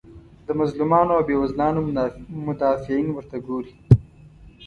[0.45, 1.79] د مظلومانو او بیوزلانو
[2.47, 3.73] مدافعین ورته ګوري.